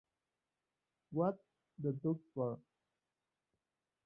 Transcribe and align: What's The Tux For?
What's 1.11 1.43
The 1.77 1.91
Tux 1.91 2.17
For? 2.33 2.57